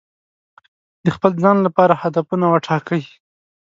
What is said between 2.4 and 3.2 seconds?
وټاکئ.